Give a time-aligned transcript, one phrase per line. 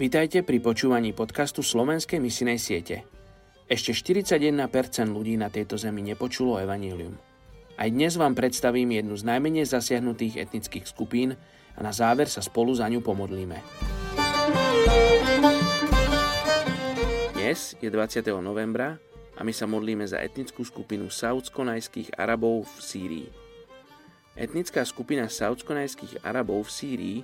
[0.00, 3.04] Vítajte pri počúvaní podcastu Slovenskej misinej siete.
[3.68, 4.56] Ešte 41%
[5.12, 7.20] ľudí na tejto zemi nepočulo evanílium.
[7.76, 11.36] Aj dnes vám predstavím jednu z najmenej zasiahnutých etnických skupín
[11.76, 13.60] a na záver sa spolu za ňu pomodlíme.
[17.36, 18.24] Dnes je 20.
[18.40, 18.96] novembra
[19.36, 23.28] a my sa modlíme za etnickú skupinu saudsko-najských Arabov v Sýrii.
[24.32, 27.18] Etnická skupina saudsko-najských Arabov v Sýrii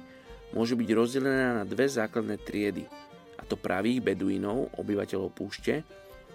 [0.55, 2.87] môže byť rozdelená na dve základné triedy,
[3.37, 5.82] a to pravých beduínov, obyvateľov púšte,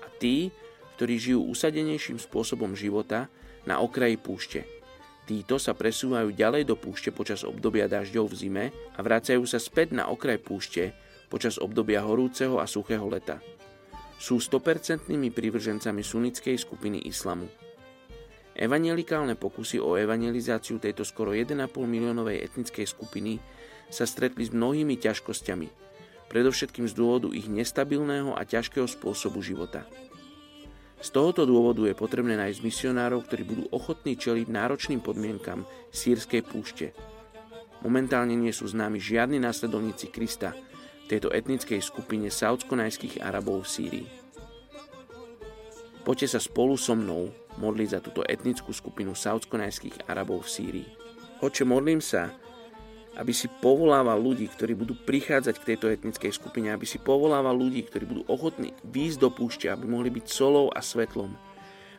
[0.02, 0.50] a tí,
[0.98, 3.32] ktorí žijú usadenejším spôsobom života
[3.66, 4.62] na okraji púšte.
[5.26, 8.66] Títo sa presúvajú ďalej do púšte počas obdobia dažďov v zime
[8.98, 10.92] a vracajú sa späť na okraj púšte
[11.32, 13.40] počas obdobia horúceho a suchého leta.
[14.20, 17.48] Sú 100% privržencami sunnickej skupiny islamu.
[18.52, 21.56] Evangelikálne pokusy o evangelizáciu tejto skoro 1,5
[21.88, 23.40] miliónovej etnickej skupiny
[23.88, 25.68] sa stretli s mnohými ťažkosťami,
[26.28, 29.88] predovšetkým z dôvodu ich nestabilného a ťažkého spôsobu života.
[31.02, 36.94] Z tohoto dôvodu je potrebné nájsť misionárov, ktorí budú ochotní čeliť náročným podmienkam sírskej púšte.
[37.82, 40.54] Momentálne nie sú známi žiadni následovníci Krista
[41.10, 44.21] tejto etnickej skupine saudsko-najských Arabov v Sýrii.
[46.02, 47.30] Poďte sa spolu so mnou
[47.62, 50.90] modliť za túto etnickú skupinu saudsko-najských Arabov v Sýrii.
[51.46, 52.34] Oče, modlím sa,
[53.22, 57.86] aby si povolával ľudí, ktorí budú prichádzať k tejto etnickej skupine, aby si povolával ľudí,
[57.86, 61.38] ktorí budú ochotní výjsť do púšte, aby mohli byť solou a svetlom,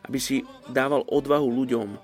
[0.03, 1.95] aby si dával odvahu ľuďom,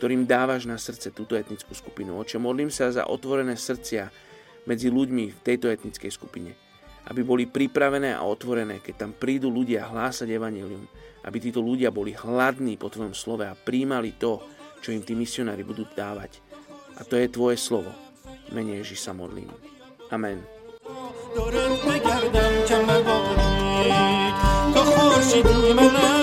[0.00, 2.16] ktorým dávaš na srdce túto etnickú skupinu.
[2.24, 4.08] Oče, modlím sa za otvorené srdcia
[4.64, 6.63] medzi ľuďmi v tejto etnickej skupine
[7.09, 10.85] aby boli pripravené a otvorené, keď tam prídu ľudia hlásať evanelium,
[11.25, 14.43] aby títo ľudia boli hladní po Tvojom slove a príjmali to,
[14.79, 16.39] čo im tí misionári budú dávať.
[16.99, 17.91] A to je Tvoje slovo.
[18.53, 19.49] Mene Ježiš sa modlím.
[20.09, 20.59] Amen.
[21.35, 23.21] دارد بگردم کمر با
[24.73, 26.22] تو خورشیدی من